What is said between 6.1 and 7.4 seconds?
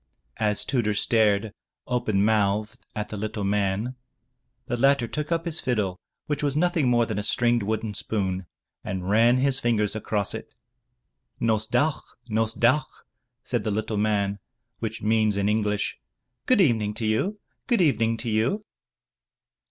which was nothing more than a